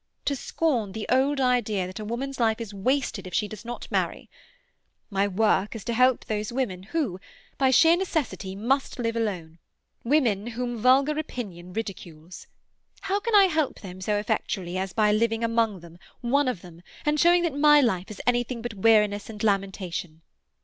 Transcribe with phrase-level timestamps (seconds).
[0.25, 3.85] "To scorn the old idea that a woman's life is wasted if she does not
[3.91, 4.31] marry.
[5.11, 7.19] My work is to help those women who,
[7.59, 12.47] by sheer necessity, must live alone—women whom vulgar opinion ridicules.
[13.01, 16.81] How can I help them so effectually as by living among them, one of them,
[17.05, 20.23] and showing that my life is anything but weariness and lamentation?